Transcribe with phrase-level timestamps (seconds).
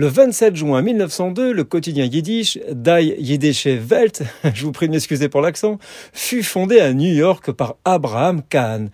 [0.00, 4.22] Le 27 juin 1902, le quotidien yiddish Die Yiddische Welt,
[4.54, 5.78] je vous prie de m'excuser pour l'accent,
[6.14, 8.88] fut fondé à New York par Abraham Kahn.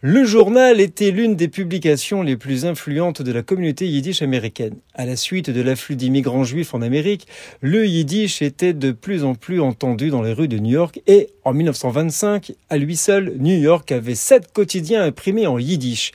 [0.00, 4.76] Le journal était l'une des publications les plus influentes de la communauté yiddish américaine.
[4.94, 7.26] À la suite de l'afflux d'immigrants juifs en Amérique,
[7.60, 11.30] le yiddish était de plus en plus entendu dans les rues de New York et
[11.42, 16.12] en 1925, à lui seul, New York avait sept quotidiens imprimés en yiddish.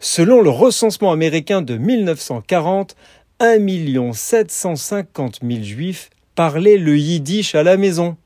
[0.00, 2.96] Selon le recensement américain de 1940,
[3.44, 8.16] 1 750 000 juifs parlaient le yiddish à la maison.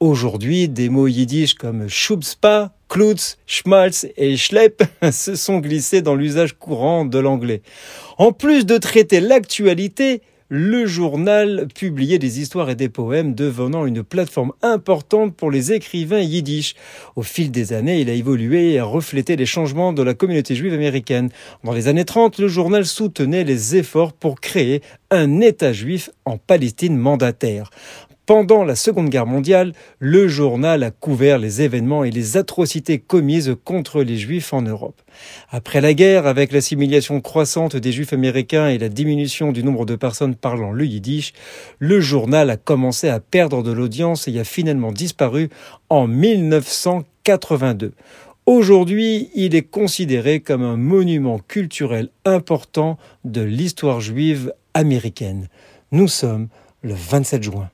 [0.00, 4.82] Aujourd'hui, des mots yiddish comme Schubspa, Klutz, Schmalz et Schlepp
[5.12, 7.62] se sont glissés dans l'usage courant de l'anglais.
[8.18, 10.20] En plus de traiter l'actualité,
[10.52, 16.18] le journal publiait des histoires et des poèmes, devenant une plateforme importante pour les écrivains
[16.18, 16.74] yiddish.
[17.14, 20.56] Au fil des années, il a évolué et a reflété les changements de la communauté
[20.56, 21.30] juive américaine.
[21.62, 24.82] Dans les années 30, le journal soutenait les efforts pour créer
[25.12, 27.70] un État juif en Palestine mandataire.
[28.30, 33.56] Pendant la Seconde Guerre mondiale, le journal a couvert les événements et les atrocités commises
[33.64, 35.02] contre les Juifs en Europe.
[35.50, 39.96] Après la guerre, avec l'assimilation croissante des Juifs américains et la diminution du nombre de
[39.96, 41.32] personnes parlant le yiddish,
[41.80, 45.48] le journal a commencé à perdre de l'audience et a finalement disparu
[45.88, 47.94] en 1982.
[48.46, 55.48] Aujourd'hui, il est considéré comme un monument culturel important de l'histoire juive américaine.
[55.90, 56.46] Nous sommes
[56.82, 57.70] le 27 juin.